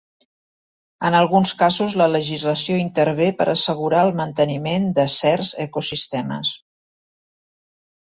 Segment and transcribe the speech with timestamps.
[1.07, 6.55] En alguns casos la legislació intervé per assegurar el manteniment de certs ecosistemes.